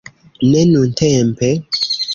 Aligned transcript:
Ne 0.53 0.61
nuntempe 0.71 1.47